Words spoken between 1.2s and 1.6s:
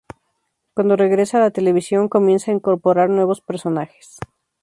a la